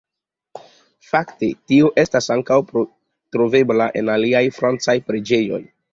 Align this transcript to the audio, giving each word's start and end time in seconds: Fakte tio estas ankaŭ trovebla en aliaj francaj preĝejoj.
Fakte 1.09 1.49
tio 1.73 1.91
estas 2.03 2.29
ankaŭ 2.37 2.57
trovebla 2.71 3.91
en 4.03 4.11
aliaj 4.15 4.45
francaj 4.57 4.97
preĝejoj. 5.11 5.63